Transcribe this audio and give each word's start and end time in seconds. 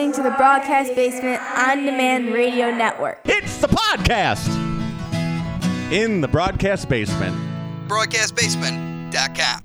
listening 0.00 0.24
to 0.24 0.30
the 0.30 0.36
Broadcast 0.36 0.94
Basement 0.94 1.42
On 1.58 1.84
Demand 1.84 2.32
Radio 2.32 2.70
Network. 2.70 3.20
It's 3.26 3.58
the 3.58 3.66
podcast 3.66 4.48
in 5.92 6.22
the 6.22 6.28
broadcast 6.28 6.88
basement. 6.88 7.36
BroadcastBasement.com. 7.86 9.62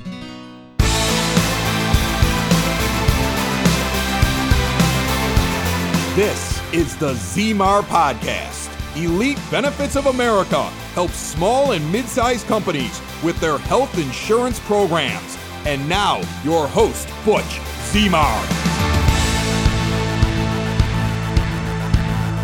This 6.15 6.73
is 6.73 6.97
the 6.97 7.13
ZMAR 7.13 7.83
Podcast. 7.83 8.71
Elite 9.01 9.39
Benefits 9.49 9.95
of 9.95 10.07
America 10.07 10.63
helps 10.95 11.15
small 11.15 11.71
and 11.71 11.91
mid 11.93 12.05
sized 12.09 12.45
companies 12.47 13.01
with 13.23 13.39
their 13.39 13.57
health 13.57 13.97
insurance 13.97 14.59
programs. 14.59 15.37
And 15.65 15.87
now, 15.87 16.21
your 16.43 16.67
host, 16.67 17.07
Butch 17.23 17.59
ZMAR. 17.93 18.64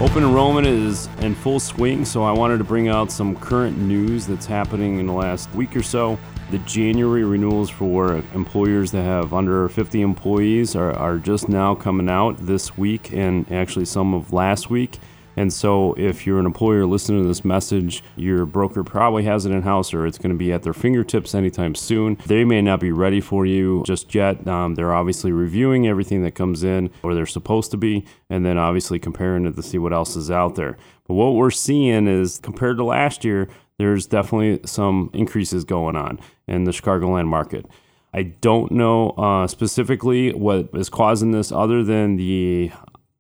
Open 0.02 0.24
enrollment 0.24 0.66
is 0.66 1.08
in 1.20 1.36
full 1.36 1.60
swing, 1.60 2.06
so 2.06 2.24
I 2.24 2.32
wanted 2.32 2.58
to 2.58 2.64
bring 2.64 2.88
out 2.88 3.12
some 3.12 3.36
current 3.36 3.78
news 3.78 4.26
that's 4.26 4.48
happening 4.48 4.98
in 4.98 5.06
the 5.06 5.14
last 5.14 5.54
week 5.54 5.76
or 5.76 5.84
so. 5.84 6.18
The 6.50 6.58
January 6.60 7.24
renewals 7.24 7.70
for 7.70 8.16
employers 8.34 8.90
that 8.94 9.04
have 9.04 9.32
under 9.32 9.70
50 9.70 10.02
employees 10.02 10.76
are, 10.76 10.92
are 10.94 11.18
just 11.18 11.50
now 11.50 11.76
coming 11.76 12.10
out 12.10 12.36
this 12.40 12.76
week 12.76 13.14
and 13.14 13.50
actually 13.52 13.86
some 13.86 14.16
of 14.16 14.34
last 14.34 14.72
week. 14.72 14.98
And 15.38 15.52
so, 15.52 15.94
if 15.94 16.26
you're 16.26 16.40
an 16.40 16.46
employer 16.46 16.86
listening 16.86 17.22
to 17.22 17.28
this 17.28 17.46
message, 17.46 18.04
your 18.16 18.46
broker 18.46 18.84
probably 18.84 19.24
has 19.24 19.46
it 19.46 19.52
in 19.52 19.62
house 19.62 19.94
or 19.94 20.06
it's 20.06 20.18
going 20.18 20.32
to 20.32 20.38
be 20.38 20.52
at 20.52 20.64
their 20.64 20.74
fingertips 20.74 21.34
anytime 21.34 21.76
soon. 21.76 22.18
They 22.26 22.44
may 22.44 22.62
not 22.62 22.80
be 22.80 22.92
ready 22.92 23.22
for 23.22 23.46
you 23.46 23.84
just 23.86 24.14
yet. 24.14 24.48
Um, 24.48 24.76
they're 24.76 24.94
obviously 24.94 25.32
reviewing 25.32 25.88
everything 25.88 26.24
that 26.24 26.36
comes 26.36 26.64
in, 26.64 26.90
or 27.04 27.16
they're 27.16 27.26
supposed 27.26 27.72
to 27.72 27.78
be, 27.78 28.06
and 28.30 28.46
then 28.46 28.58
obviously 28.58 29.00
comparing 29.00 29.46
it 29.46 29.56
to 29.56 29.64
see 29.64 29.78
what 29.78 29.94
else 29.94 30.16
is 30.16 30.30
out 30.30 30.56
there. 30.56 30.78
But 31.08 31.16
what 31.16 31.36
we're 31.36 31.52
seeing 31.52 32.08
is 32.08 32.40
compared 32.40 32.78
to 32.78 32.84
last 32.84 33.24
year, 33.24 33.48
there's 33.78 34.06
definitely 34.06 34.60
some 34.66 35.10
increases 35.14 35.64
going 35.64 35.96
on 35.96 36.20
in 36.48 36.66
the 36.66 36.72
Chicagoland 36.72 37.28
market. 37.28 37.66
I 38.14 38.24
don't 38.24 38.72
know 38.72 39.12
uh, 39.12 39.48
specifically 39.48 40.34
what 40.34 40.70
is 40.74 40.90
causing 40.90 41.32
this 41.32 41.52
other 41.52 41.84
than 41.84 42.18
the 42.18 42.72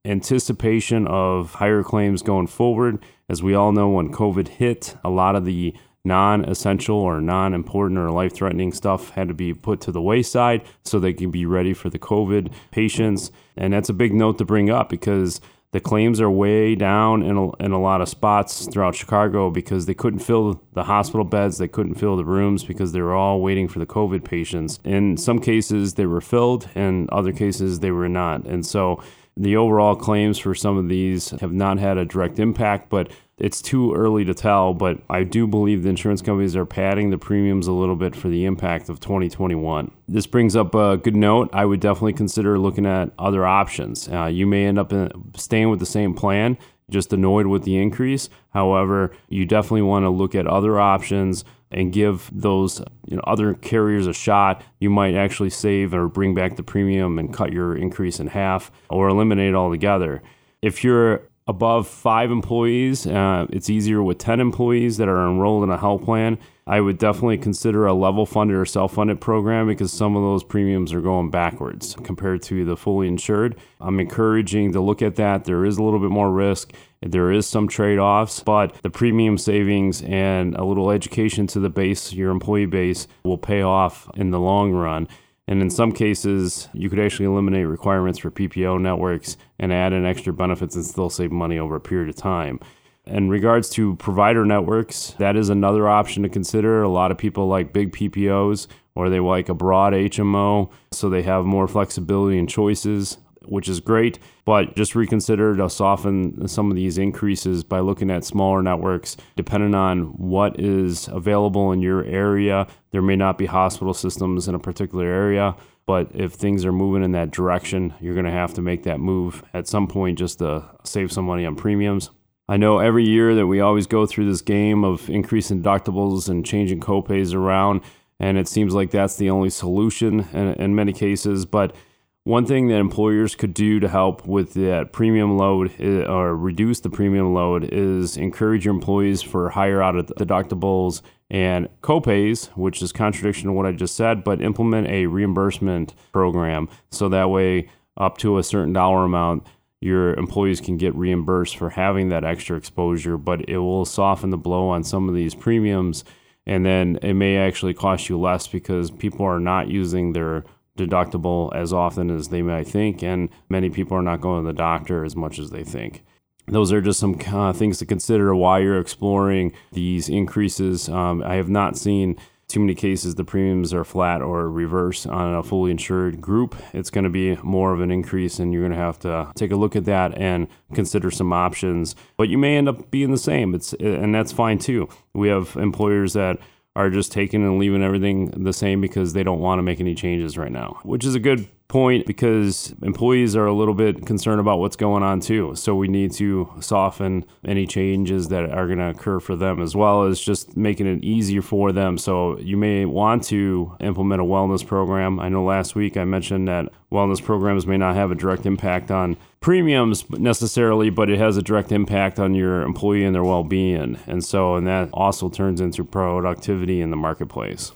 anticipation 0.06 1.08
of 1.08 1.56
higher 1.56 1.84
claims 1.84 2.22
going 2.22 2.48
forward. 2.48 3.04
As 3.30 3.44
we 3.44 3.54
all 3.54 3.72
know, 3.72 3.90
when 3.90 4.12
COVID 4.12 4.48
hit, 4.48 4.96
a 5.04 5.10
lot 5.10 5.36
of 5.36 5.46
the 5.46 5.76
non 6.04 6.44
essential 6.46 6.98
or 6.98 7.22
non 7.22 7.54
important 7.54 8.00
or 8.00 8.12
life 8.12 8.34
threatening 8.34 8.74
stuff 8.74 9.12
had 9.12 9.28
to 9.28 9.34
be 9.34 9.54
put 9.54 9.82
to 9.82 9.92
the 9.92 10.02
wayside 10.02 10.64
so 10.84 11.00
they 11.00 11.14
can 11.14 11.32
be 11.32 11.46
ready 11.46 11.74
for 11.74 11.90
the 11.90 12.00
COVID 12.00 12.52
patients. 12.72 13.32
And 13.56 13.74
that's 13.74 13.90
a 13.90 13.94
big 13.94 14.14
note 14.14 14.38
to 14.40 14.46
bring 14.46 14.70
up 14.70 14.90
because 14.90 15.40
the 15.72 15.80
claims 15.80 16.20
are 16.20 16.30
way 16.30 16.76
down 16.76 17.24
in 17.24 17.38
a, 17.38 17.56
in 17.64 17.72
a 17.72 17.80
lot 17.80 18.02
of 18.02 18.10
spots 18.10 18.68
throughout 18.68 18.96
Chicago 18.96 19.50
because 19.50 19.86
they 19.86 19.94
couldn't 19.94 20.20
fill 20.20 20.62
the 20.74 20.84
hospital 20.84 21.24
beds, 21.24 21.60
they 21.60 21.68
couldn't 21.68 21.96
fill 21.96 22.18
the 22.18 22.26
rooms 22.26 22.66
because 22.66 22.92
they 22.92 23.02
were 23.02 23.16
all 23.16 23.42
waiting 23.42 23.70
for 23.70 23.80
the 23.80 23.86
COVID 23.86 24.26
patients. 24.26 24.80
In 24.84 25.16
some 25.16 25.40
cases, 25.40 25.94
they 25.94 26.06
were 26.06 26.20
filled, 26.20 26.68
in 26.76 27.08
other 27.10 27.32
cases, 27.32 27.80
they 27.80 27.92
were 27.92 28.10
not. 28.10 28.44
And 28.46 28.66
so 28.66 29.02
the 29.38 29.56
overall 29.56 29.96
claims 29.96 30.38
for 30.38 30.54
some 30.54 30.78
of 30.78 30.90
these 30.90 31.30
have 31.40 31.54
not 31.54 31.80
had 31.80 31.98
a 31.98 32.06
direct 32.06 32.38
impact, 32.40 32.90
but 32.90 33.12
it's 33.38 33.62
too 33.62 33.94
early 33.94 34.26
to 34.26 34.34
tell. 34.34 34.74
But 34.74 35.00
I 35.10 35.24
do 35.24 35.48
believe 35.48 35.84
the 35.84 35.90
insurance 35.90 36.22
companies 36.22 36.56
are 36.56 36.66
padding 36.66 37.10
the 37.10 37.18
premiums 37.18 37.68
a 37.68 37.72
little 37.72 37.96
bit 37.96 38.16
for 38.16 38.28
the 38.28 38.46
impact 38.46 38.90
of 38.90 39.00
2021. 39.00 39.92
This 40.08 40.28
brings 40.28 40.56
up 40.56 40.76
a 40.76 40.98
good 40.98 41.16
note. 41.16 41.50
I 41.54 41.66
would 41.66 41.80
definitely 41.80 42.14
consider 42.14 42.60
looking 42.60 42.86
at 42.86 43.12
other 43.18 43.46
options. 43.46 44.08
Uh, 44.10 44.26
you 44.26 44.46
may 44.46 44.66
end 44.66 44.78
up 44.78 44.92
in, 44.92 45.12
staying 45.36 45.70
with 45.70 45.80
the 45.80 45.86
same 45.86 46.14
plan, 46.14 46.58
just 46.90 47.14
annoyed 47.14 47.48
with 47.48 47.64
the 47.64 47.78
increase. 47.78 48.30
However, 48.50 49.12
you 49.30 49.46
definitely 49.46 49.84
want 49.84 50.04
to 50.04 50.10
look 50.10 50.36
at 50.36 50.46
other 50.46 50.80
options 50.80 51.46
and 51.72 51.94
give 51.94 52.30
those 52.34 52.80
you 53.08 53.16
know, 53.16 53.24
other 53.26 53.54
carriers 53.54 54.08
a 54.08 54.14
shot, 54.14 54.64
you 54.80 54.90
might 54.90 55.16
actually 55.16 55.50
save 55.50 55.94
or 55.94 56.08
bring 56.08 56.36
back 56.36 56.56
the 56.56 56.64
premium 56.64 57.18
and 57.18 57.34
cut 57.34 57.54
your 57.54 57.76
increase 57.76 58.20
in 58.20 58.28
half 58.28 58.72
or 58.90 59.08
eliminate 59.08 59.50
it 59.50 59.56
altogether. 59.56 60.22
If 60.62 60.84
you're 60.84 61.31
above 61.52 61.86
five 61.86 62.32
employees, 62.32 63.06
uh, 63.06 63.46
it's 63.50 63.70
easier 63.70 64.02
with 64.02 64.18
10 64.18 64.40
employees 64.40 64.96
that 64.98 65.10
are 65.10 65.28
enrolled 65.28 65.66
in 65.66 65.70
a 65.70 65.78
health 65.78 66.06
plan. 66.06 66.40
I 66.66 66.80
would 66.80 66.98
definitely 66.98 67.40
consider 67.40 67.86
a 67.86 67.94
level 67.94 68.26
funded 68.26 68.56
or 68.56 68.66
self 68.66 68.94
funded 68.94 69.20
program 69.20 69.68
because 69.68 69.92
some 69.92 70.16
of 70.16 70.24
those 70.24 70.46
premiums 70.46 70.94
are 70.94 71.02
going 71.02 71.30
backwards 71.30 71.98
compared 72.04 72.42
to 72.44 72.64
the 72.64 72.78
fully 72.78 73.10
insured. 73.10 73.58
I'm 73.82 74.00
encouraging 74.00 74.72
to 74.72 74.80
look 74.80 75.02
at 75.02 75.18
that. 75.18 75.44
There 75.44 75.66
is 75.66 75.78
a 75.78 75.84
little 75.84 76.00
bit 76.00 76.10
more 76.10 76.32
risk. 76.32 76.72
There 77.02 77.34
is 77.34 77.46
some 77.46 77.68
trade 77.68 78.00
offs, 78.00 78.40
but 78.42 78.74
the 78.82 78.90
premium 78.90 79.38
savings 79.38 80.02
and 80.04 80.56
a 80.56 80.64
little 80.64 80.90
education 80.90 81.48
to 81.48 81.60
the 81.60 81.70
base, 81.70 82.14
your 82.14 82.32
employee 82.32 82.66
base, 82.66 83.08
will 83.26 83.38
pay 83.38 83.62
off 83.62 84.10
in 84.16 84.32
the 84.32 84.40
long 84.40 84.72
run. 84.72 85.10
And 85.52 85.62
in 85.62 85.70
some 85.70 85.92
cases, 85.92 86.70
you 86.72 86.90
could 86.90 86.98
actually 86.98 87.26
eliminate 87.26 87.68
requirements 87.68 88.20
for 88.20 88.32
PPO 88.32 88.80
networks 88.80 89.36
and 89.60 89.74
add 89.74 89.92
in 89.92 90.06
extra 90.06 90.32
benefits 90.32 90.78
and 90.78 90.86
still 90.86 91.10
save 91.10 91.30
money 91.30 91.60
over 91.60 91.76
a 91.76 91.82
period 91.82 92.08
of 92.08 92.16
time. 92.16 92.58
In 93.06 93.28
regards 93.28 93.70
to 93.72 93.98
provider 93.98 94.46
networks, 94.46 95.14
that 95.20 95.36
is 95.36 95.50
another 95.50 95.90
option 95.90 96.24
to 96.24 96.30
consider. 96.30 96.82
A 96.82 96.88
lot 96.88 97.12
of 97.12 97.18
people 97.18 97.48
like 97.48 97.74
big 97.74 97.92
PPOs 97.92 98.68
or 98.96 99.10
they 99.10 99.20
like 99.20 99.50
a 99.50 99.54
broad 99.54 99.92
HMO, 99.92 100.72
so 100.94 101.10
they 101.10 101.24
have 101.24 101.44
more 101.44 101.68
flexibility 101.68 102.40
and 102.40 102.48
choices 102.48 103.18
which 103.46 103.68
is 103.68 103.80
great, 103.80 104.20
but 104.46 104.76
just 104.76 104.96
reconsider 104.96 105.56
to 105.56 105.70
soften 105.70 106.48
some 106.48 106.70
of 106.70 106.76
these 106.76 106.98
increases 106.98 107.64
by 107.64 107.80
looking 107.80 108.12
at 108.12 108.24
smaller 108.24 108.62
networks. 108.62 109.18
Depending 109.36 109.76
on 109.76 110.04
what 110.18 110.60
is 110.60 111.08
available 111.08 111.72
in 111.72 111.82
your 111.82 112.04
area, 112.06 112.68
there 112.92 113.02
may 113.02 113.16
not 113.16 113.38
be 113.38 113.46
hospital 113.48 113.94
systems 113.94 114.48
in 114.48 114.56
a 114.56 114.60
particular 114.60 115.06
area, 115.06 115.56
but 115.86 116.10
if 116.14 116.34
things 116.34 116.66
are 116.66 116.72
moving 116.72 117.04
in 117.04 117.12
that 117.14 117.32
direction, 117.32 117.94
you're 118.00 118.14
going 118.14 118.26
to 118.26 118.32
have 118.32 118.54
to 118.54 118.62
make 118.62 118.84
that 118.84 119.00
move 119.00 119.44
at 119.54 119.68
some 119.68 119.88
point 119.88 120.18
just 120.20 120.40
to 120.40 120.64
save 120.84 121.12
some 121.12 121.26
money 121.26 121.46
on 121.46 121.56
premiums. 121.56 122.10
I 122.48 122.58
know 122.58 122.80
every 122.80 123.06
year 123.06 123.34
that 123.36 123.48
we 123.48 123.62
always 123.62 123.88
go 123.88 124.06
through 124.06 124.26
this 124.26 124.42
game 124.42 124.84
of 124.84 125.10
increasing 125.10 125.64
deductibles 125.64 126.30
and 126.30 126.46
changing 126.46 126.82
copays 126.82 127.34
around, 127.34 127.82
and 128.20 128.38
it 128.38 128.48
seems 128.48 128.74
like 128.74 128.92
that's 128.92 129.16
the 129.16 129.30
only 129.30 129.50
solution 129.50 130.28
in, 130.34 130.54
in 130.56 130.76
many 130.76 130.94
cases, 130.94 131.46
but 131.46 131.76
one 132.24 132.46
thing 132.46 132.68
that 132.68 132.76
employers 132.76 133.36
could 133.36 133.54
do 133.54 133.80
to 133.80 133.88
help 133.88 134.28
with 134.28 134.54
that 134.54 134.94
premium 134.94 135.38
load 135.38 135.72
eh, 135.80 136.04
or 136.04 136.36
reduce 136.36 136.80
the 136.80 136.90
premium 136.90 137.34
load 137.34 137.68
is 137.72 138.16
encourage 138.16 138.66
your 138.66 138.74
employees 138.74 139.22
for 139.22 139.50
higher 139.50 139.82
out 139.82 139.96
of 139.96 140.06
deductibles 140.08 141.02
and 141.32 141.68
copays, 141.82 142.48
which 142.50 142.82
is 142.82 142.92
contradiction 142.92 143.48
to 143.48 143.54
what 143.54 143.66
I 143.66 143.72
just 143.72 143.96
said, 143.96 144.24
but 144.24 144.42
implement 144.42 144.88
a 144.88 145.08
reimbursement 145.08 145.96
program. 146.12 146.70
So 146.92 147.10
that 147.10 147.30
way 147.30 147.70
up 147.98 148.18
to 148.20 148.38
a 148.38 148.44
certain 148.44 148.74
dollar 148.74 149.06
amount 149.06 149.48
your 149.80 150.14
employees 150.14 150.62
can 150.62 150.78
get 150.78 150.94
reimbursed 150.94 151.58
for 151.58 151.72
having 151.72 152.10
that 152.10 152.24
extra 152.24 152.56
exposure, 152.56 153.18
but 153.18 153.50
it 153.50 153.58
will 153.58 153.84
soften 153.84 154.30
the 154.30 154.38
blow 154.38 154.70
on 154.70 154.84
some 154.84 155.10
of 155.10 155.16
these 155.16 155.34
premiums. 155.34 156.04
And 156.46 156.64
then 156.64 157.00
it 157.02 157.14
may 157.14 157.38
actually 157.38 157.74
cost 157.74 158.08
you 158.08 158.20
less 158.20 158.48
because 158.48 158.92
people 158.92 159.26
are 159.26 159.40
not 159.40 159.70
using 159.70 160.14
their 160.14 160.44
deductible 160.78 161.54
as 161.56 161.74
often 161.74 162.10
as 162.10 162.30
they 162.30 162.42
might 162.42 162.68
think, 162.68 163.04
and 163.04 163.30
many 163.50 163.70
people 163.70 163.98
are 163.98 164.02
not 164.02 164.22
going 164.22 164.44
to 164.44 164.48
the 164.48 164.58
doctor 164.58 165.04
as 165.04 165.16
much 165.16 165.40
as 165.40 165.50
they 165.50 165.64
think. 165.64 166.04
Those 166.48 166.72
are 166.72 166.82
just 166.82 167.00
some 167.00 167.20
uh, 167.32 167.54
things 167.54 167.78
to 167.80 167.86
consider 167.86 168.36
while 168.36 168.60
you're 168.60 168.80
exploring 168.80 169.54
these 169.72 170.10
increases. 170.10 170.90
Um, 170.90 171.24
I 171.24 171.36
have 171.36 171.50
not 171.50 171.78
seen 171.78 172.18
too 172.52 172.60
many 172.60 172.76
cases 172.76 173.16
the 173.16 173.24
premiums 173.24 173.74
are 173.74 173.86
flat 173.86 174.22
or 174.22 174.50
reverse 174.50 175.06
on 175.06 175.34
a 175.34 175.42
fully 175.42 175.72
insured 175.72 176.20
group. 176.20 176.54
It's 176.74 176.90
going 176.90 177.06
to 177.06 177.10
be 177.10 177.38
more 177.38 177.72
of 177.72 177.80
an 177.80 177.92
increase, 177.92 178.40
and 178.40 178.52
you're 178.52 178.64
going 178.64 178.74
to 178.74 178.78
have 178.78 179.00
to 179.00 179.32
take 179.36 179.52
a 179.52 179.56
look 179.56 179.78
at 179.78 179.86
that 179.86 180.18
and 180.18 180.48
consider 180.74 181.10
some 181.12 181.32
options. 181.32 181.96
But 182.18 182.28
you 182.28 182.38
may 182.38 182.58
end 182.58 182.68
up 182.68 182.92
being 182.92 183.12
the 183.12 183.18
same. 183.18 183.56
It's 183.56 183.72
and 183.74 184.14
that's 184.14 184.34
fine 184.34 184.60
too. 184.60 184.90
We 185.14 185.30
have 185.30 185.56
employers 185.56 186.14
that 186.14 186.40
are 186.76 186.90
just 186.90 187.12
taking 187.12 187.44
and 187.44 187.60
leaving 187.60 187.84
everything 187.84 188.28
the 188.44 188.54
same 188.54 188.80
because 188.82 189.14
they 189.14 189.24
don't 189.24 189.40
want 189.40 189.60
to 189.60 189.64
make 189.64 189.80
any 189.80 189.96
changes 189.96 190.38
right 190.38 190.52
now, 190.52 190.80
which 190.84 191.06
is 191.06 191.16
a 191.16 191.20
good 191.20 191.48
point 191.72 192.06
because 192.06 192.76
employees 192.84 193.34
are 193.34 193.46
a 193.46 193.54
little 193.54 193.74
bit 193.74 194.06
concerned 194.06 194.42
about 194.42 194.60
what's 194.60 194.76
going 194.76 195.04
on 195.04 195.22
too. 195.22 195.56
So 195.56 195.74
we 195.74 195.88
need 195.88 196.12
to 196.14 196.52
soften 196.60 197.26
any 197.46 197.66
changes 197.66 198.28
that 198.28 198.52
are 198.52 198.68
going 198.68 198.80
to 198.80 198.90
occur 198.90 199.22
for 199.22 199.38
them 199.38 199.62
as 199.62 199.74
well 199.74 200.04
as 200.04 200.20
just 200.20 200.58
making 200.58 200.86
it 200.86 201.02
easier 201.02 201.42
for 201.42 201.72
them. 201.72 201.98
So 201.98 202.38
you 202.40 202.58
may 202.58 202.84
want 202.86 203.24
to 203.26 203.76
implement 203.80 204.22
a 204.22 204.26
wellness 204.26 204.68
program. 204.68 205.20
I 205.22 205.30
know 205.30 205.46
last 205.46 205.74
week 205.74 205.96
I 205.96 206.04
mentioned 206.04 206.50
that 206.50 206.68
wellness 206.92 207.24
programs 207.24 207.66
may 207.66 207.78
not 207.78 207.96
have 207.96 208.12
a 208.12 208.16
direct 208.16 208.46
impact 208.46 208.92
on 208.92 209.16
premiums 209.40 210.08
necessarily, 210.10 210.90
but 210.90 211.10
it 211.10 211.20
has 211.20 211.38
a 211.38 211.42
direct 211.42 211.72
impact 211.72 212.20
on 212.20 212.36
your 212.36 212.64
employee 212.64 213.06
and 213.06 213.16
their 213.16 213.24
well 213.24 213.46
being. 213.46 213.98
And 214.08 214.26
so, 214.26 214.56
and 214.56 214.68
that 214.68 214.90
also 214.92 215.30
turns 215.30 215.62
into 215.62 215.86
productivity 215.86 216.82
in 216.82 216.92
the 216.92 216.98
marketplace. 216.98 217.72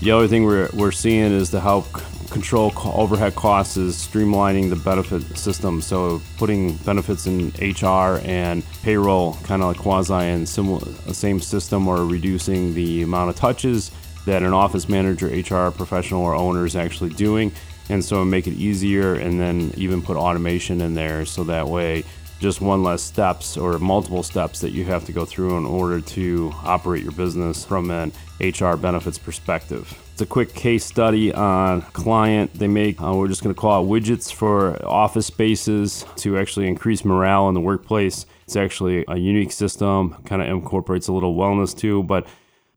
The 0.00 0.12
other 0.12 0.28
thing 0.28 0.44
we're, 0.44 0.70
we're 0.72 0.92
seeing 0.92 1.30
is 1.30 1.50
to 1.50 1.60
help 1.60 1.86
control 2.30 2.72
overhead 2.84 3.34
costs 3.34 3.76
is 3.76 3.96
streamlining 3.96 4.70
the 4.70 4.76
benefit 4.76 5.36
system. 5.36 5.82
So 5.82 6.22
putting 6.38 6.76
benefits 6.76 7.26
in 7.26 7.48
HR 7.60 8.20
and 8.24 8.64
payroll 8.82 9.34
kind 9.42 9.60
of 9.62 9.68
like 9.68 9.78
quasi 9.78 10.14
in 10.14 10.46
similar 10.46 10.80
the 10.80 11.10
uh, 11.10 11.12
same 11.12 11.38
system, 11.40 11.86
or 11.86 12.06
reducing 12.06 12.72
the 12.72 13.02
amount 13.02 13.28
of 13.28 13.36
touches 13.36 13.90
that 14.24 14.42
an 14.42 14.54
office 14.54 14.88
manager, 14.88 15.26
HR 15.26 15.70
professional, 15.70 16.22
or 16.22 16.34
owner 16.34 16.64
is 16.64 16.76
actually 16.76 17.10
doing. 17.10 17.52
And 17.90 18.02
so 18.02 18.24
make 18.24 18.46
it 18.46 18.54
easier, 18.54 19.14
and 19.16 19.38
then 19.38 19.72
even 19.76 20.00
put 20.00 20.16
automation 20.16 20.80
in 20.80 20.94
there, 20.94 21.26
so 21.26 21.44
that 21.44 21.68
way 21.68 22.04
just 22.40 22.60
one 22.60 22.82
less 22.82 23.02
steps 23.02 23.56
or 23.56 23.78
multiple 23.78 24.22
steps 24.22 24.60
that 24.60 24.70
you 24.70 24.84
have 24.84 25.04
to 25.04 25.12
go 25.12 25.24
through 25.24 25.58
in 25.58 25.66
order 25.66 26.00
to 26.00 26.50
operate 26.64 27.02
your 27.02 27.12
business 27.12 27.64
from 27.64 27.90
an 27.90 28.12
HR 28.40 28.76
benefits 28.76 29.18
perspective. 29.18 29.96
It's 30.12 30.22
a 30.22 30.26
quick 30.26 30.54
case 30.54 30.84
study 30.84 31.32
on 31.32 31.82
client. 31.82 32.52
They 32.54 32.68
make, 32.68 33.00
uh, 33.00 33.14
we're 33.14 33.28
just 33.28 33.42
going 33.42 33.54
to 33.54 33.60
call 33.60 33.84
it 33.84 33.88
widgets 33.88 34.32
for 34.32 34.84
office 34.84 35.26
spaces 35.26 36.04
to 36.16 36.38
actually 36.38 36.66
increase 36.66 37.04
morale 37.04 37.48
in 37.48 37.54
the 37.54 37.60
workplace. 37.60 38.26
It's 38.44 38.56
actually 38.56 39.04
a 39.06 39.16
unique 39.16 39.52
system, 39.52 40.16
kind 40.24 40.42
of 40.42 40.48
incorporates 40.48 41.08
a 41.08 41.12
little 41.12 41.34
wellness 41.34 41.76
too, 41.76 42.02
but 42.02 42.26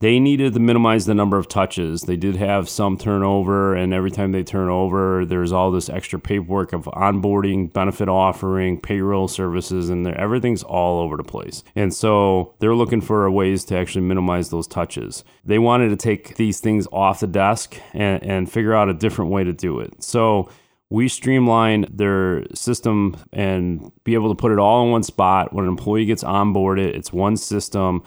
they 0.04 0.20
needed 0.20 0.54
to 0.54 0.60
minimize 0.60 1.06
the 1.06 1.14
number 1.14 1.38
of 1.38 1.48
touches. 1.48 2.02
They 2.02 2.18
did 2.18 2.36
have 2.36 2.68
some 2.68 2.98
turnover, 2.98 3.74
and 3.74 3.94
every 3.94 4.12
time 4.12 4.34
they 4.34 4.44
turn 4.44 4.68
over, 4.68 5.24
there's 5.24 5.54
all 5.54 5.72
this 5.72 5.88
extra 5.88 6.20
paperwork 6.20 6.74
of 6.74 6.84
onboarding, 6.88 7.72
benefit 7.72 8.10
offering, 8.10 8.82
payroll 8.82 9.30
services, 9.30 9.90
and 9.90 10.06
everything's 10.06 10.62
all 10.62 11.00
over 11.00 11.16
the 11.16 11.24
place. 11.24 11.64
And 11.74 11.94
so 11.94 12.54
they're 12.60 12.76
looking 12.76 13.00
for 13.00 13.32
ways 13.32 13.64
to 13.66 13.78
actually 13.78 14.02
minimize 14.02 14.50
those 14.50 14.68
touches. 14.68 15.24
They 15.46 15.58
wanted 15.58 15.88
to 15.88 15.96
take 15.96 16.36
these 16.36 16.60
things 16.60 16.86
off 16.92 17.22
the 17.22 17.28
desk 17.28 17.78
and, 17.94 18.22
and 18.24 18.52
figure 18.52 18.74
out 18.74 18.90
a 18.90 18.94
different 18.94 19.32
way 19.32 19.46
to 19.46 19.54
do 19.54 19.80
it. 19.80 20.04
So 20.04 20.50
we 20.90 21.08
streamline 21.08 21.86
their 21.90 22.44
system 22.54 23.16
and 23.32 23.90
be 24.04 24.16
able 24.16 24.36
to 24.36 24.36
put 24.36 24.52
it 24.52 24.60
all 24.60 24.84
in 24.84 24.92
one 24.92 25.04
spot. 25.04 25.54
When 25.54 25.64
an 25.64 25.70
employee 25.70 26.04
gets 26.04 26.26
onboarded, 26.26 26.94
it's 26.94 27.14
one 27.14 27.38
system 27.38 28.04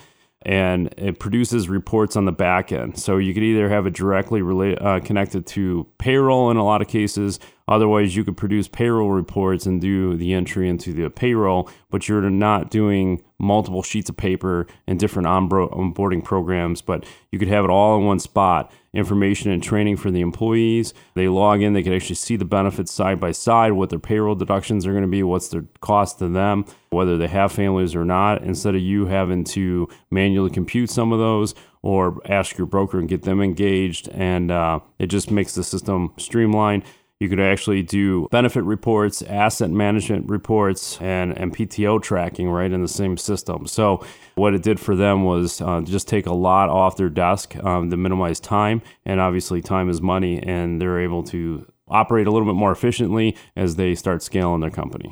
and 0.47 0.95
it 0.97 1.19
produces 1.19 1.69
reports 1.69 2.15
on 2.15 2.25
the 2.25 2.33
back 2.33 2.71
end. 2.71 2.97
So 2.99 3.17
you 3.17 3.35
could 3.35 3.43
either 3.43 3.69
have 3.69 3.85
it 3.85 3.95
directly 3.95 4.77
uh, 4.77 5.01
connected 5.01 5.45
to 5.49 5.89
payroll 5.99 6.53
in 6.53 6.57
a 6.57 6.65
lot 6.65 6.81
of 6.81 6.89
cases. 6.89 7.41
Otherwise, 7.69 8.15
you 8.15 8.23
could 8.23 8.37
produce 8.37 8.69
payroll 8.69 9.11
reports 9.11 9.67
and 9.67 9.81
do 9.81 10.17
the 10.17 10.33
entry 10.33 10.69
into 10.69 10.93
the 10.93 11.11
payroll, 11.11 11.69
but 11.91 12.09
you're 12.09 12.31
not 12.31 12.71
doing 12.71 13.21
multiple 13.39 13.83
sheets 13.83 14.09
of 14.09 14.17
paper 14.17 14.67
and 14.87 14.99
different 14.99 15.27
onboarding 15.27 16.23
programs. 16.23 16.81
But 16.81 17.05
you 17.33 17.39
could 17.39 17.49
have 17.49 17.65
it 17.65 17.71
all 17.71 17.99
in 17.99 18.05
one 18.05 18.21
spot 18.21 18.73
information 18.95 19.51
and 19.51 19.63
training 19.63 19.97
for 19.97 20.11
the 20.11 20.23
employees. 20.23 20.95
They 21.15 21.29
log 21.29 21.61
in, 21.61 21.75
they 21.75 21.83
can 21.83 21.93
actually 21.93 22.17
see 22.17 22.37
the 22.37 22.47
benefits 22.47 22.93
side 22.93 23.21
by 23.21 23.33
side, 23.33 23.73
what 23.73 23.91
their 23.91 23.99
payroll 23.99 24.35
deductions 24.35 24.87
are 24.87 24.93
going 24.93 25.03
to 25.03 25.09
be, 25.09 25.23
what's 25.23 25.49
their 25.49 25.65
cost 25.81 26.19
to 26.21 26.29
them, 26.29 26.65
whether 26.91 27.19
they 27.19 27.29
have 27.29 27.53
families 27.53 27.95
or 27.95 28.07
not, 28.07 28.43
instead 28.43 28.75
of 28.75 28.81
you 28.81 29.07
having 29.07 29.45
to 29.45 29.87
manually 30.11 30.51
compute 30.51 30.89
some 30.89 31.13
of 31.13 31.19
those 31.19 31.55
or 31.83 32.21
ask 32.25 32.57
your 32.57 32.67
broker 32.67 32.99
and 32.99 33.09
get 33.09 33.23
them 33.23 33.43
engaged. 33.43 34.09
And 34.09 34.51
uh, 34.51 34.81
it 34.99 35.09
just 35.09 35.31
makes 35.31 35.55
the 35.55 35.63
system 35.63 36.15
streamlined. 36.17 36.85
You 37.19 37.31
could 37.31 37.41
actually 37.41 37.83
do 37.83 38.29
benefit 38.31 38.63
reports, 38.65 39.23
asset 39.23 39.71
management 39.71 40.29
reports, 40.29 41.01
and, 41.01 41.33
and 41.39 41.51
PTO 41.51 42.03
tracking 42.03 42.51
right 42.51 42.71
in 42.71 42.83
the 42.83 42.89
same 42.89 43.17
system. 43.17 43.67
So, 43.67 44.05
what 44.35 44.53
it 44.53 44.63
did 44.63 44.79
for 44.79 44.95
them 44.95 45.25
was 45.25 45.63
uh, 45.63 45.81
just 45.81 46.09
take 46.09 46.27
a 46.27 46.35
lot 46.35 46.69
off 46.69 46.99
their 46.99 47.09
desk 47.09 47.57
um, 47.65 47.89
to 47.89 47.97
minimize 47.97 48.39
time. 48.39 48.83
And 49.07 49.19
obviously, 49.19 49.63
time 49.63 49.89
is 49.89 50.03
money, 50.03 50.43
and 50.43 50.79
they're 50.79 51.01
able 51.01 51.23
to 51.25 51.67
operate 51.89 52.27
a 52.27 52.31
little 52.31 52.47
bit 52.47 52.59
more 52.59 52.71
efficiently 52.71 53.35
as 53.57 53.77
they 53.77 53.95
start 53.95 54.23
scaling 54.23 54.61
their 54.61 54.71
company. 54.71 55.11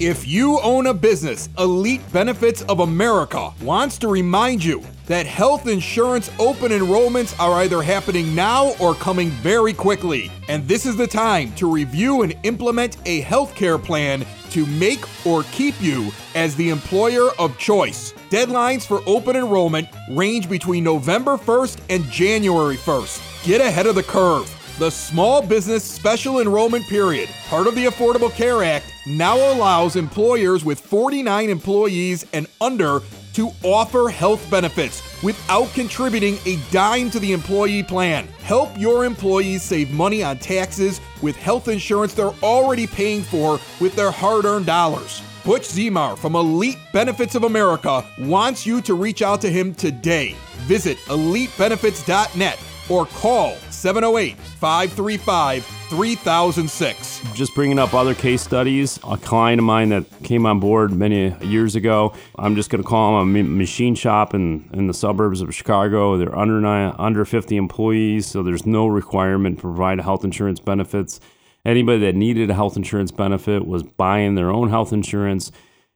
If 0.00 0.26
you 0.26 0.58
own 0.60 0.86
a 0.86 0.94
business, 0.94 1.50
Elite 1.58 2.00
Benefits 2.14 2.62
of 2.62 2.80
America 2.80 3.50
wants 3.60 3.98
to 3.98 4.08
remind 4.08 4.64
you 4.64 4.82
that 5.08 5.26
health 5.26 5.66
insurance 5.66 6.30
open 6.38 6.70
enrollments 6.70 7.38
are 7.40 7.62
either 7.62 7.82
happening 7.82 8.34
now 8.34 8.74
or 8.78 8.94
coming 8.94 9.30
very 9.30 9.72
quickly. 9.72 10.30
And 10.48 10.66
this 10.68 10.86
is 10.86 10.96
the 10.96 11.06
time 11.06 11.52
to 11.54 11.70
review 11.70 12.22
and 12.22 12.36
implement 12.44 12.96
a 13.06 13.22
healthcare 13.22 13.82
plan 13.82 14.24
to 14.50 14.64
make 14.66 15.04
or 15.26 15.42
keep 15.44 15.80
you 15.80 16.10
as 16.34 16.54
the 16.56 16.70
employer 16.70 17.30
of 17.38 17.58
choice. 17.58 18.12
Deadlines 18.30 18.86
for 18.86 19.02
open 19.06 19.36
enrollment 19.36 19.88
range 20.10 20.48
between 20.48 20.84
November 20.84 21.36
1st 21.36 21.80
and 21.90 22.04
January 22.10 22.76
1st. 22.76 23.44
Get 23.44 23.60
ahead 23.60 23.86
of 23.86 23.94
the 23.94 24.02
curve. 24.02 24.54
The 24.78 24.90
Small 24.90 25.42
Business 25.42 25.82
Special 25.82 26.40
Enrollment 26.40 26.84
Period, 26.84 27.28
part 27.48 27.66
of 27.66 27.74
the 27.74 27.86
Affordable 27.86 28.32
Care 28.32 28.62
Act, 28.62 28.86
now 29.08 29.36
allows 29.52 29.96
employers 29.96 30.64
with 30.64 30.78
49 30.78 31.50
employees 31.50 32.24
and 32.32 32.46
under 32.60 33.00
to 33.38 33.52
offer 33.62 34.08
health 34.08 34.50
benefits 34.50 35.00
without 35.22 35.72
contributing 35.72 36.38
a 36.44 36.58
dime 36.72 37.08
to 37.08 37.20
the 37.20 37.32
employee 37.32 37.84
plan. 37.84 38.26
Help 38.42 38.76
your 38.76 39.04
employees 39.04 39.62
save 39.62 39.92
money 39.92 40.24
on 40.24 40.36
taxes 40.38 41.00
with 41.22 41.36
health 41.36 41.68
insurance 41.68 42.14
they're 42.14 42.34
already 42.42 42.84
paying 42.84 43.22
for 43.22 43.60
with 43.80 43.94
their 43.94 44.10
hard 44.10 44.44
earned 44.44 44.66
dollars. 44.66 45.22
Butch 45.44 45.62
Zimar 45.62 46.18
from 46.18 46.34
Elite 46.34 46.78
Benefits 46.92 47.36
of 47.36 47.44
America 47.44 48.04
wants 48.18 48.66
you 48.66 48.80
to 48.80 48.94
reach 48.94 49.22
out 49.22 49.40
to 49.42 49.48
him 49.48 49.72
today. 49.72 50.34
Visit 50.66 50.98
elitebenefits.net 51.06 52.58
or 52.88 53.06
call 53.06 53.54
708 53.70 54.36
535 54.36 55.77
3006. 55.88 57.22
Just 57.34 57.54
bringing 57.54 57.78
up 57.78 57.94
other 57.94 58.14
case 58.14 58.42
studies. 58.42 58.98
A 59.08 59.16
client 59.16 59.58
of 59.58 59.64
mine 59.64 59.88
that 59.88 60.04
came 60.22 60.46
on 60.46 60.60
board 60.60 60.92
many 60.92 61.34
years 61.44 61.74
ago. 61.74 62.14
I'm 62.36 62.54
just 62.54 62.70
going 62.70 62.82
to 62.82 62.88
call 62.88 63.18
them 63.18 63.34
a 63.34 63.42
machine 63.42 63.94
shop 63.94 64.34
in, 64.34 64.68
in 64.72 64.86
the 64.86 64.94
suburbs 64.94 65.40
of 65.40 65.54
Chicago. 65.54 66.16
They're 66.16 66.36
under 66.36 66.64
under 66.66 67.24
50 67.24 67.56
employees, 67.56 68.26
so 68.26 68.42
there's 68.42 68.66
no 68.66 68.86
requirement 68.86 69.56
to 69.56 69.62
provide 69.62 70.00
health 70.00 70.24
insurance 70.24 70.60
benefits. 70.60 71.20
Anybody 71.64 72.00
that 72.00 72.14
needed 72.14 72.50
a 72.50 72.54
health 72.54 72.76
insurance 72.76 73.10
benefit 73.10 73.66
was 73.66 73.82
buying 73.82 74.34
their 74.34 74.50
own 74.50 74.70
health 74.70 74.92
insurance 74.92 75.50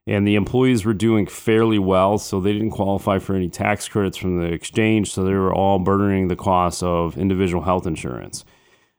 and 0.07 0.27
the 0.27 0.35
employees 0.35 0.85
were 0.85 0.95
doing 0.95 1.27
fairly 1.27 1.79
well, 1.79 2.19
so 2.19 2.41
they 2.41 2.53
didn't 2.53 2.71
qualify 2.71 3.19
for 3.19 3.37
any 3.37 3.49
tax 3.49 3.89
credits 3.89 4.17
from 4.17 4.41
the 4.41 4.53
exchange, 4.53 5.13
so 5.13 5.23
they 5.23 5.33
were 5.33 5.55
all 5.55 5.79
burdening 5.79 6.29
the 6.29 6.37
cost 6.37 6.83
of 6.83 7.17
individual 7.17 7.63
health 7.63 7.87
insurance. 7.87 8.45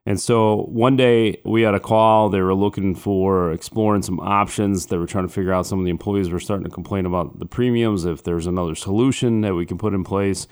And 0.06 0.20
so 0.20 0.64
one 0.64 0.98
day 0.98 1.40
we 1.46 1.62
had 1.62 1.76
a 1.76 1.80
call. 1.80 2.30
They 2.30 2.42
were 2.42 2.54
looking 2.54 2.94
for 2.94 3.54
exploring 3.54 4.02
some 4.02 4.20
options. 4.20 4.88
They 4.88 4.98
were 4.98 5.08
trying 5.08 5.28
to 5.28 5.34
figure 5.34 5.54
out 5.54 5.66
some 5.66 5.80
of 5.80 5.86
the 5.86 5.92
employees 5.92 6.30
were 6.30 6.42
starting 6.42 6.66
to 6.66 6.70
complain 6.70 7.06
about 7.06 7.40
the 7.40 7.46
premiums, 7.46 8.04
if 8.04 8.24
there's 8.24 8.46
another 8.46 8.76
solution 8.76 9.42
that 9.42 9.56
we 9.56 9.66
can 9.66 9.78
put 9.78 9.94
in 9.94 10.04
place. 10.04 10.46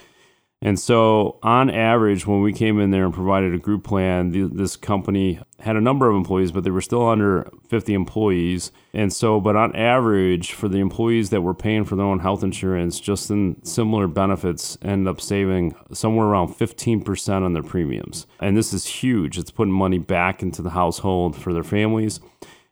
And 0.63 0.79
so, 0.79 1.39
on 1.41 1.71
average, 1.71 2.27
when 2.27 2.41
we 2.41 2.53
came 2.53 2.79
in 2.79 2.91
there 2.91 3.05
and 3.05 3.13
provided 3.13 3.51
a 3.55 3.57
group 3.57 3.83
plan, 3.83 4.29
the, 4.29 4.43
this 4.43 4.75
company 4.75 5.39
had 5.59 5.75
a 5.75 5.81
number 5.81 6.07
of 6.07 6.15
employees, 6.15 6.51
but 6.51 6.63
they 6.63 6.69
were 6.69 6.81
still 6.81 7.07
under 7.07 7.49
50 7.67 7.95
employees. 7.95 8.71
And 8.93 9.11
so, 9.11 9.39
but 9.39 9.55
on 9.55 9.75
average, 9.75 10.51
for 10.51 10.67
the 10.69 10.77
employees 10.77 11.31
that 11.31 11.41
were 11.41 11.55
paying 11.55 11.83
for 11.83 11.95
their 11.95 12.05
own 12.05 12.19
health 12.19 12.43
insurance, 12.43 12.99
just 12.99 13.31
in 13.31 13.63
similar 13.65 14.07
benefits, 14.07 14.77
end 14.83 15.07
up 15.07 15.19
saving 15.19 15.73
somewhere 15.93 16.27
around 16.27 16.49
15% 16.49 17.43
on 17.43 17.53
their 17.53 17.63
premiums. 17.63 18.27
And 18.39 18.55
this 18.55 18.71
is 18.71 18.85
huge. 18.85 19.39
It's 19.39 19.51
putting 19.51 19.73
money 19.73 19.97
back 19.97 20.43
into 20.43 20.61
the 20.61 20.69
household 20.69 21.35
for 21.35 21.53
their 21.53 21.63
families. 21.63 22.19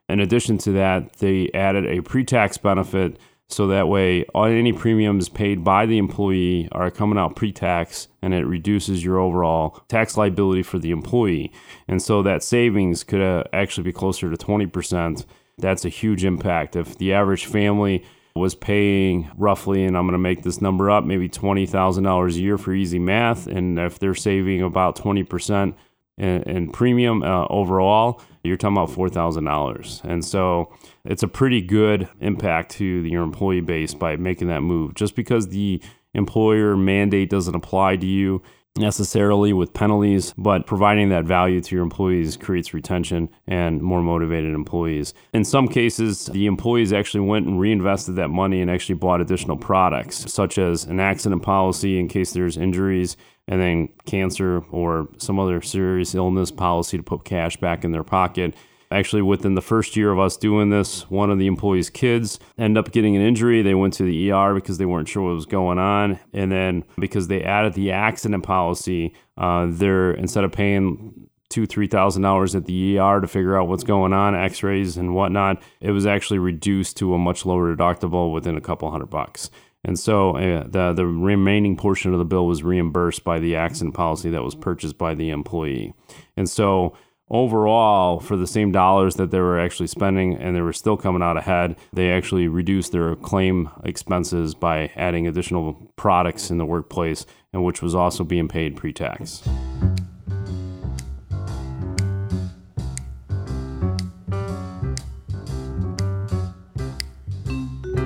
In 0.10 0.20
addition 0.20 0.60
to 0.60 0.72
that, 0.74 1.14
they 1.18 1.50
added 1.54 1.86
a 1.86 2.02
pre 2.02 2.24
tax 2.24 2.58
benefit 2.58 3.18
so 3.50 3.66
that 3.68 3.88
way, 3.88 4.26
any 4.36 4.72
premiums 4.72 5.28
paid 5.28 5.64
by 5.64 5.88
the 5.88 5.98
employee 5.98 6.70
are 6.72 6.92
coming 6.92 7.18
out 7.18 7.36
pre 7.36 7.52
tax 7.52 8.08
and 8.22 8.34
it 8.34 8.46
reduces 8.46 9.04
your 9.04 9.18
overall 9.18 9.84
tax 9.88 10.16
liability 10.16 10.62
for 10.62 10.78
the 10.78 10.92
employee. 10.92 11.52
And 11.88 12.00
so 12.00 12.22
that 12.22 12.44
savings 12.44 13.04
could 13.04 13.22
uh, 13.22 13.44
actually 13.52 13.86
be 13.86 13.94
closer 13.94 14.30
to 14.30 14.38
20%. 14.38 15.26
That's 15.58 15.84
a 15.84 15.90
huge 15.90 16.24
impact. 16.24 16.76
If 16.76 17.00
the 17.00 17.14
average 17.14 17.46
family 17.46 18.06
was 18.36 18.54
paying 18.54 19.30
roughly, 19.36 19.84
and 19.84 19.98
I'm 19.98 20.04
going 20.04 20.14
to 20.14 20.20
make 20.20 20.44
this 20.44 20.62
number 20.62 20.92
up, 20.92 21.04
maybe 21.04 21.28
$20,000 21.28 22.30
a 22.30 22.40
year 22.40 22.58
for 22.60 22.72
easy 22.72 23.00
math, 23.00 23.48
and 23.48 23.80
if 23.80 23.98
they're 23.98 24.14
saving 24.14 24.62
about 24.62 24.96
20% 24.96 25.74
in, 26.20 26.44
in 26.44 26.72
premium 26.72 27.24
uh, 27.24 27.46
overall, 27.48 28.22
you're 28.44 28.58
talking 28.58 28.78
about 28.78 28.90
mm-hmm. 28.90 29.18
$4,000. 29.18 30.04
And 30.04 30.24
so 30.24 30.74
it's 31.06 31.24
a 31.24 31.28
pretty 31.28 31.62
good 31.62 32.08
impact 32.20 32.72
to 32.74 32.86
your 32.86 33.24
employee 33.24 33.62
base 33.62 33.94
by 33.94 34.16
making 34.16 34.48
that 34.48 34.62
move. 34.62 34.96
Just 34.96 35.16
because 35.16 35.50
the 35.50 35.82
employer 36.14 36.76
mandate 36.76 37.30
doesn't 37.30 37.56
apply 37.56 37.98
to 37.98 38.06
you 38.06 38.42
necessarily 38.78 39.52
with 39.52 39.74
penalties, 39.74 40.34
but 40.38 40.66
providing 40.66 41.10
that 41.10 41.26
value 41.26 41.60
to 41.60 41.76
your 41.76 41.84
employees 41.84 42.38
creates 42.38 42.74
retention 42.74 43.30
and 43.48 43.82
more 43.82 44.02
motivated 44.02 44.54
employees. 44.54 45.14
In 45.34 45.44
some 45.44 45.68
cases, 45.68 46.28
the 46.28 46.46
employees 46.46 46.94
actually 46.94 47.26
went 47.28 47.46
and 47.48 47.60
reinvested 47.60 48.16
that 48.16 48.30
money 48.30 48.62
and 48.62 48.72
actually 48.72 48.96
bought 48.96 49.22
additional 49.22 49.58
products, 49.58 50.32
such 50.32 50.58
as 50.58 50.86
an 50.86 51.00
accident 51.00 51.44
policy 51.44 52.00
in 52.00 52.08
case 52.08 52.32
there's 52.32 52.58
injuries 52.58 53.18
and 53.50 53.60
then 53.60 53.90
cancer 54.06 54.64
or 54.72 55.10
some 55.18 55.40
other 55.40 55.62
serious 55.62 56.16
illness 56.16 56.52
policy 56.52 56.96
to 56.98 57.04
put 57.04 57.26
cash 57.26 57.58
back 57.58 57.84
in 57.84 57.92
their 57.92 58.04
pocket. 58.04 58.56
Actually, 58.92 59.22
within 59.22 59.56
the 59.56 59.62
first 59.62 59.96
year 59.96 60.12
of 60.12 60.20
us 60.20 60.38
doing 60.38 60.70
this, 60.70 61.10
one 61.10 61.30
of 61.30 61.38
the 61.38 61.48
employees' 61.48 61.90
kids 61.90 62.40
ended 62.58 62.78
up 62.84 62.92
getting 62.92 63.16
an 63.16 63.22
injury. 63.22 63.62
They 63.62 63.76
went 63.76 63.94
to 63.96 64.04
the 64.04 64.32
ER 64.32 64.54
because 64.56 64.78
they 64.78 64.86
weren't 64.86 65.08
sure 65.08 65.24
what 65.24 65.36
was 65.36 65.46
going 65.46 65.78
on. 65.78 66.20
And 66.34 66.52
then 66.52 66.84
because 66.98 67.28
they 67.28 67.44
added 67.44 67.74
the 67.74 67.92
accident 67.92 68.44
policy, 68.44 69.14
uh, 69.38 69.68
they're 69.70 70.12
instead 70.12 70.44
of 70.44 70.52
paying 70.52 71.30
two, 71.50 71.66
three 71.66 71.88
thousand 71.88 72.22
dollars 72.22 72.56
at 72.56 72.66
the 72.66 73.00
ER 73.00 73.20
to 73.20 73.28
figure 73.28 73.60
out 73.60 73.68
what's 73.68 73.84
going 73.84 74.14
on, 74.14 74.36
X-rays 74.36 74.98
and 74.98 75.16
whatnot, 75.16 75.62
it 75.82 75.92
was 75.92 76.06
actually 76.06 76.40
reduced 76.40 76.98
to 76.98 77.14
a 77.14 77.18
much 77.18 77.46
lower 77.46 77.76
deductible 77.76 78.32
within 78.34 78.58
a 78.58 78.62
couple 78.62 78.90
hundred 78.90 79.10
bucks. 79.10 79.50
And 79.84 79.98
so 79.98 80.36
uh, 80.36 80.68
the 80.68 80.94
the 80.94 81.06
remaining 81.06 81.78
portion 81.78 82.14
of 82.14 82.20
the 82.20 82.26
bill 82.26 82.46
was 82.46 82.64
reimbursed 82.64 83.24
by 83.24 83.40
the 83.40 83.56
accident 83.56 83.96
policy 83.96 84.30
that 84.30 84.44
was 84.44 84.56
purchased 84.56 84.98
by 84.98 85.16
the 85.16 85.30
employee. 85.30 85.94
And 86.36 86.50
so 86.50 86.96
overall 87.30 88.20
for 88.20 88.36
the 88.36 88.48
same 88.48 88.72
dollars 88.72 89.16
that 89.16 89.32
they 89.32 89.40
were 89.40 89.60
actually 89.60 89.88
spending 89.88 90.36
and 90.36 90.56
they 90.56 90.62
were 90.62 90.74
still 90.74 90.98
coming 90.98 91.22
out 91.22 91.38
ahead 91.38 91.76
they 91.94 92.12
actually 92.12 92.48
reduced 92.48 92.92
their 92.92 93.16
claim 93.18 93.70
expenses 93.84 94.56
by 94.56 94.92
adding 94.96 95.28
additional 95.28 95.74
products 95.96 96.50
in 96.50 96.58
the 96.58 96.66
workplace 96.66 97.26
and 97.54 97.64
which 97.64 97.82
was 97.82 97.94
also 97.94 98.24
being 98.24 98.48
paid 98.48 98.76
pre-tax 98.76 99.44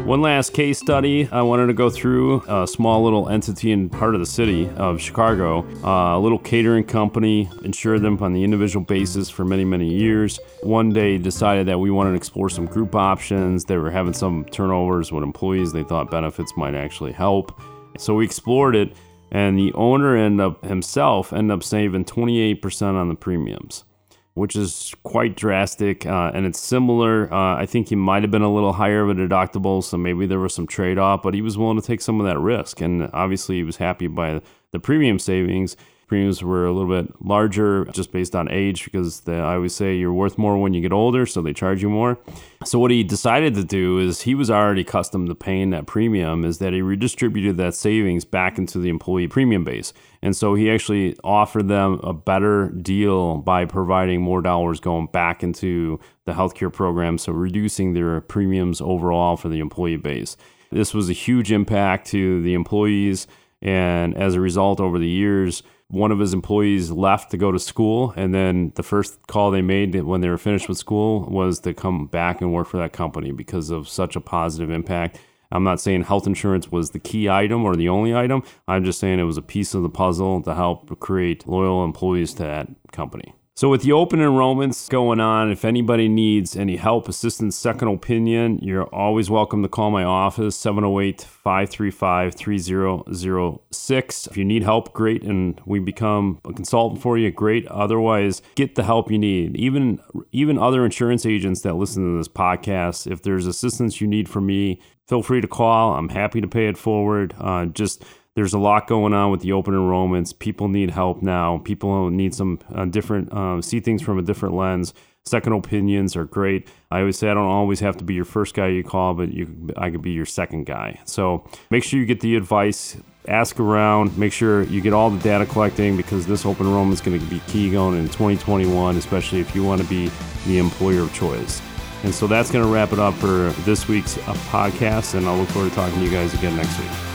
One 0.06 0.22
last 0.22 0.52
case 0.52 0.80
study 0.80 1.30
I 1.32 1.42
wanted 1.44 1.68
to 1.68 1.74
go 1.74 1.90
through 1.90 2.44
a 2.50 2.68
small 2.68 3.06
little 3.06 3.30
entity 3.30 3.72
in 3.72 3.90
part 3.90 4.16
of 4.16 4.20
the 4.20 4.26
city 4.26 4.68
of 4.76 5.00
Chicago, 5.00 5.66
uh, 5.82 6.18
a 6.18 6.20
little 6.20 6.38
catering 6.38 6.84
company, 6.84 7.50
insured 7.64 8.02
them 8.02 8.22
on 8.22 8.34
the 8.34 8.44
individual 8.44 8.84
basis 8.84 9.30
for 9.30 9.46
many, 9.46 9.64
many 9.64 9.88
years. 9.88 10.42
One 10.62 10.92
day 10.92 11.18
decided 11.18 11.68
that 11.68 11.80
we 11.80 11.90
wanted 11.90 12.12
to 12.12 12.18
explore 12.18 12.50
some 12.50 12.66
group 12.66 12.96
options. 12.96 13.64
They 13.64 13.78
were 13.78 13.92
having 13.92 14.12
some 14.12 14.44
turnovers 14.52 15.14
with 15.14 15.24
employees. 15.24 15.72
They 15.72 15.84
thought 15.84 16.12
benefits 16.12 16.52
might 16.58 16.76
actually 16.76 17.14
help. 17.14 17.62
So 17.98 18.16
we 18.16 18.26
explored 18.26 18.76
it, 18.76 18.94
and 19.32 19.58
the 19.58 19.72
owner 19.72 20.18
ended 20.18 20.46
up 20.46 20.66
himself 20.66 21.32
ended 21.32 21.56
up 21.56 21.64
saving 21.64 22.04
28% 22.04 22.96
on 22.96 23.08
the 23.08 23.16
premiums 23.16 23.86
which 24.34 24.56
is 24.56 24.94
quite 25.04 25.36
drastic. 25.36 26.06
Uh, 26.06 26.32
and 26.34 26.46
it's 26.46 26.60
similar. 26.60 27.32
Uh, 27.34 27.56
I 27.56 27.66
think 27.66 27.90
he 27.90 27.96
might 27.96 28.24
have 28.24 28.32
been 28.32 28.42
a 28.42 28.54
little 28.54 28.74
higher 28.74 29.02
of 29.04 29.10
a 29.10 29.14
deductible, 29.14 29.84
so 29.84 29.98
maybe 29.98 30.26
there 30.26 30.40
was 30.40 30.54
some 30.54 30.68
trade 30.68 30.98
off, 30.98 31.22
but 31.22 31.34
he 31.34 31.42
was 31.42 31.58
willing 31.58 31.80
to 31.80 31.86
take 31.86 32.02
some 32.02 32.20
of 32.20 32.26
that 32.26 32.40
risk. 32.40 32.82
And 32.82 33.10
obviously, 33.14 33.58
he 33.58 33.64
was 33.64 33.78
happy 33.78 34.08
by 34.08 34.42
the 34.72 34.80
premium 34.80 35.20
savings 35.20 35.78
premiums 36.14 36.44
were 36.44 36.68
a 36.68 36.72
little 36.72 37.02
bit 37.02 37.12
larger 37.26 37.86
just 37.86 38.12
based 38.12 38.36
on 38.36 38.48
age 38.52 38.86
because 38.86 39.28
I 39.28 39.56
always 39.56 39.74
say 39.74 39.96
you're 39.96 40.14
worth 40.14 40.38
more 40.38 40.60
when 40.60 40.76
you 40.76 40.80
get 40.80 40.94
older, 40.94 41.26
so 41.26 41.42
they 41.42 41.54
charge 41.54 41.82
you 41.82 41.90
more. 41.90 42.20
So 42.66 42.78
what 42.78 42.92
he 42.92 43.04
decided 43.04 43.56
to 43.56 43.64
do 43.64 43.98
is 43.98 44.22
he 44.22 44.36
was 44.36 44.52
already 44.52 44.82
accustomed 44.82 45.30
to 45.30 45.34
paying 45.34 45.72
that 45.72 45.88
premium 45.88 46.46
is 46.46 46.60
that 46.60 46.72
he 46.72 46.84
redistributed 46.84 47.58
that 47.58 47.74
savings 47.74 48.26
back 48.26 48.60
into 48.60 48.78
the 48.78 48.90
employee 48.90 49.28
premium 49.28 49.64
base. 49.64 49.92
And 50.22 50.36
so 50.36 50.54
he 50.54 50.70
actually 50.70 51.18
offered 51.24 51.68
them 51.68 52.00
a 52.04 52.14
better 52.14 52.70
deal 52.70 53.38
by 53.38 53.66
providing 53.66 54.22
more 54.22 54.44
dollars 54.44 54.80
going 54.80 55.08
back 55.08 55.42
into 55.42 56.00
the 56.26 56.34
healthcare 56.34 56.72
program, 56.72 57.18
so 57.18 57.32
reducing 57.34 57.94
their 57.94 58.22
premiums 58.22 58.82
overall 58.82 59.36
for 59.36 59.50
the 59.50 59.60
employee 59.60 59.98
base. 59.98 60.38
This 60.72 60.94
was 60.94 61.10
a 61.10 61.14
huge 61.14 61.52
impact 61.52 62.06
to 62.10 62.40
the 62.44 62.54
employees. 62.54 63.26
And 63.64 64.16
as 64.18 64.36
a 64.36 64.42
result, 64.42 64.82
over 64.82 65.00
the 65.00 65.08
years, 65.08 65.64
one 65.94 66.12
of 66.12 66.18
his 66.18 66.34
employees 66.34 66.90
left 66.90 67.30
to 67.30 67.38
go 67.38 67.52
to 67.52 67.60
school 67.60 68.14
and 68.18 68.34
then 68.34 68.72
the 68.76 68.82
first 68.82 69.28
call 69.28 69.52
they 69.52 69.62
made 69.62 69.94
when 70.02 70.22
they 70.22 70.30
were 70.30 70.40
finished 70.40 70.68
with 70.68 70.80
school 70.80 71.22
was 71.30 71.60
to 71.60 71.72
come 71.72 72.08
back 72.08 72.42
and 72.42 72.52
work 72.52 72.68
for 72.68 72.78
that 72.78 72.92
company 72.92 73.32
because 73.32 73.70
of 73.70 73.88
such 73.88 74.16
a 74.16 74.20
positive 74.20 74.72
impact. 74.72 75.20
I'm 75.52 75.64
not 75.64 75.80
saying 75.80 76.06
health 76.06 76.26
insurance 76.26 76.72
was 76.72 76.90
the 76.90 77.00
key 77.00 77.30
item 77.30 77.64
or 77.64 77.76
the 77.76 77.90
only 77.90 78.16
item. 78.16 78.42
I'm 78.68 78.84
just 78.84 79.00
saying 79.00 79.20
it 79.20 79.24
was 79.24 79.38
a 79.38 79.44
piece 79.44 79.76
of 79.76 79.84
the 79.84 79.90
puzzle 79.90 80.42
to 80.42 80.56
help 80.56 81.00
create 81.00 81.48
loyal 81.48 81.86
employees 81.86 82.34
to 82.34 82.44
that 82.44 82.70
company 82.92 83.36
so, 83.56 83.70
with 83.70 83.84
the 83.84 83.92
open 83.92 84.20
enrollments 84.20 84.90
going 84.90 85.20
on, 85.20 85.52
if 85.52 85.64
anybody 85.64 86.08
needs 86.10 86.56
any 86.56 86.76
help, 86.76 87.08
assistance, 87.08 87.56
second 87.56 87.88
opinion, 87.88 88.58
you're 88.64 88.86
always 88.86 89.30
welcome 89.30 89.62
to 89.62 89.70
call 89.70 89.92
my 89.92 90.04
office, 90.04 90.56
708 90.56 91.22
535 91.22 92.34
3006. 92.34 94.28
If 94.28 94.38
you 94.38 94.44
need 94.44 94.64
help, 94.64 94.92
great, 94.94 95.22
and 95.22 95.62
we 95.68 95.78
become 95.78 96.40
a 96.46 96.54
consultant 96.54 97.00
for 97.04 97.16
you, 97.16 97.30
great. 97.30 97.68
Otherwise, 97.68 98.42
get 98.56 98.74
the 98.74 98.84
help 98.84 99.12
you 99.12 99.20
need. 99.20 99.56
Even, 99.56 100.00
even 100.32 100.58
other 100.58 100.84
insurance 100.84 101.24
agents 101.24 101.62
that 101.62 101.76
listen 101.76 102.12
to 102.12 102.18
this 102.18 102.28
podcast, 102.28 103.06
if 103.06 103.22
there's 103.22 103.46
assistance 103.46 104.02
you 104.02 104.08
need 104.08 104.28
from 104.28 104.48
me, 104.48 104.82
feel 105.08 105.22
free 105.22 105.42
to 105.42 105.48
call. 105.48 105.94
I'm 105.94 106.10
happy 106.10 106.42
to 106.42 106.48
pay 106.48 106.70
it 106.70 106.78
forward. 106.78 107.36
Uh, 107.40 107.68
just 107.68 108.04
there's 108.36 108.54
a 108.54 108.60
lot 108.60 108.88
going 108.88 109.14
on 109.14 109.32
with 109.32 109.42
the 109.42 109.52
open 109.52 109.74
enrollments. 109.74 110.38
People 110.38 110.68
need 110.68 110.90
help 110.90 111.22
now. 111.22 111.60
People 111.60 112.10
need 112.10 112.34
some 112.34 112.60
uh, 112.74 112.86
different, 112.86 113.32
uh, 113.32 113.62
see 113.62 113.80
things 113.80 114.02
from 114.02 114.18
a 114.18 114.22
different 114.22 114.56
lens. 114.56 114.94
Second 115.26 115.54
opinions 115.54 116.16
are 116.16 116.26
great. 116.26 116.68
I 116.92 117.00
always 117.00 117.18
say 117.18 117.30
I 117.30 117.34
don't 117.34 117.46
always 117.46 117.80
have 117.80 117.96
to 117.98 118.04
be 118.04 118.14
your 118.14 118.26
first 118.26 118.56
guy 118.56 118.68
you 118.68 118.84
call, 118.84 119.14
but 119.14 119.32
you, 119.32 119.72
I 119.78 119.90
could 119.90 120.02
be 120.02 120.12
your 120.12 120.26
second 120.26 120.66
guy. 120.66 121.00
So 121.06 121.48
make 121.70 121.84
sure 121.84 122.00
you 122.00 122.06
get 122.06 122.20
the 122.20 122.36
advice, 122.36 122.98
ask 123.28 123.60
around, 123.60 124.18
make 124.18 124.34
sure 124.34 124.64
you 124.64 124.82
get 124.82 124.92
all 124.94 125.10
the 125.10 125.20
data 125.20 125.46
collecting 125.46 125.96
because 125.96 126.28
this 126.28 126.46
open 126.46 126.66
enrollment 126.66 126.94
is 126.94 127.02
going 127.02 127.20
to 127.20 127.26
be 127.28 127.40
key 127.48 127.72
going 127.72 127.98
in 127.98 128.06
2021, 128.08 128.98
especially 128.98 129.40
if 129.40 129.56
you 129.56 129.64
want 129.64 129.82
to 129.82 129.88
be 129.88 130.12
the 130.46 130.58
employer 130.58 131.02
of 131.02 131.14
choice. 131.14 131.62
And 132.04 132.14
so 132.14 132.28
that's 132.28 132.52
going 132.52 132.66
to 132.66 132.70
wrap 132.70 132.92
it 132.92 133.00
up 133.00 133.14
for 133.14 133.52
this 133.62 133.88
week's 133.88 134.18
uh, 134.18 134.34
podcast, 134.50 135.16
and 135.16 135.26
I'll 135.26 135.38
look 135.38 135.48
forward 135.50 135.70
to 135.70 135.76
talking 135.76 136.00
to 136.00 136.04
you 136.04 136.12
guys 136.12 136.34
again 136.34 136.58
next 136.58 136.78
week. 136.78 137.13